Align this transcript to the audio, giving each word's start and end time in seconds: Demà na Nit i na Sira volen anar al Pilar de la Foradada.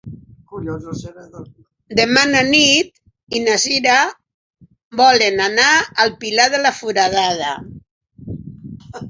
Demà 1.99 2.23
na 2.29 2.41
Nit 2.47 3.37
i 3.39 3.41
na 3.43 3.59
Sira 3.65 3.99
volen 5.03 5.45
anar 5.51 5.69
al 6.07 6.17
Pilar 6.25 6.49
de 6.57 6.63
la 6.65 6.75
Foradada. 6.81 7.55